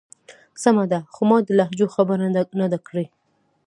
سمه 0.63 0.85
ده. 0.91 0.99
خو 1.13 1.21
ما 1.29 1.37
د 1.47 1.49
لهجو 1.59 1.87
خبره 1.95 2.27
نه 2.59 2.67
ده 2.71 2.79
کړی. 2.87 3.05